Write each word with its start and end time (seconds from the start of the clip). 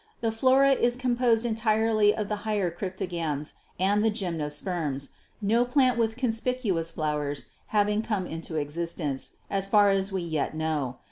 The 0.21 0.31
flora 0.31 0.71
is 0.71 0.95
com 0.95 1.15
posed 1.15 1.45
entirely 1.45 2.11
of 2.15 2.27
the 2.27 2.37
higher 2.37 2.71
Cryptogams 2.71 3.53
and 3.79 4.03
the 4.03 4.09
Gymno 4.09 4.49
sperms, 4.51 5.09
no 5.43 5.63
plant 5.63 5.95
with 5.95 6.17
conspicuous 6.17 6.89
flowers 6.89 7.45
having 7.67 8.01
come 8.01 8.25
into 8.25 8.55
existence, 8.55 9.33
so 9.51 9.61
far 9.61 9.91
as 9.91 10.11
we 10.11 10.23
yet 10.23 10.55
know. 10.55 10.95